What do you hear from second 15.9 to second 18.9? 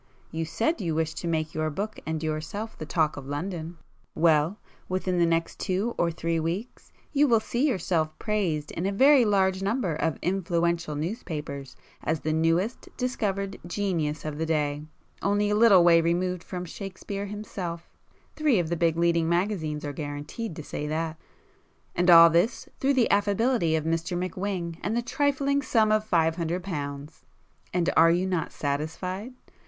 removed from Shakespeare himself (three of the